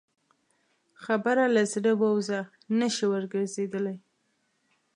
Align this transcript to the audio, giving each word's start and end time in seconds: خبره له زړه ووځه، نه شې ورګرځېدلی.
خبره 1.03 1.43
له 1.55 1.63
زړه 1.73 1.93
ووځه، 2.01 2.39
نه 2.79 2.87
شې 2.95 3.05
ورګرځېدلی. 3.13 3.95